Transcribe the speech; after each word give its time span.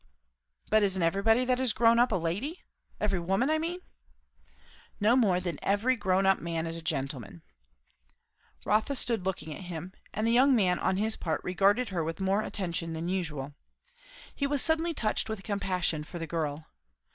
'""But 0.71 0.81
isn't 0.81 1.03
everybody 1.03 1.45
that 1.45 1.59
is 1.59 1.73
grown 1.73 1.99
up, 1.99 2.11
a 2.11 2.15
'lady'? 2.15 2.63
every 2.99 3.19
woman, 3.19 3.51
I 3.51 3.59
mean?" 3.59 3.81
"No 4.99 5.15
more 5.15 5.39
than 5.39 5.59
every 5.61 5.95
grown 5.95 6.25
up 6.25 6.39
man 6.39 6.65
is 6.65 6.75
a 6.75 6.81
gentleman." 6.81 7.43
Rotha 8.65 8.95
stood 8.95 9.25
looking 9.27 9.53
at 9.53 9.65
him, 9.65 9.93
and 10.11 10.25
the 10.25 10.31
young 10.31 10.55
man 10.55 10.79
on 10.79 10.97
his 10.97 11.15
part 11.15 11.43
regarded 11.43 11.89
her 11.89 12.03
with 12.03 12.19
more 12.19 12.41
attention 12.41 12.93
than 12.93 13.09
usual. 13.09 13.53
He 14.33 14.47
was 14.47 14.63
suddenly 14.63 14.95
touched 14.95 15.29
with 15.29 15.43
compassion 15.43 16.03
for 16.03 16.17
the 16.17 16.25
girl. 16.25 16.65